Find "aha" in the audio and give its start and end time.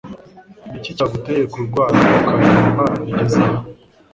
3.45-3.59